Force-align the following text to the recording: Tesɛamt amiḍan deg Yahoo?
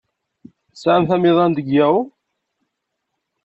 Tesɛamt 0.71 1.15
amiḍan 1.15 1.51
deg 1.53 1.67
Yahoo? 1.75 2.03